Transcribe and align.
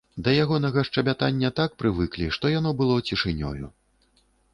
Да 0.25 0.31
ягонага 0.43 0.83
шчабятання 0.87 1.51
так 1.59 1.75
прывыклі, 1.81 2.29
што 2.37 2.51
яно 2.53 2.71
было 2.79 2.97
цішынёю. 3.11 3.65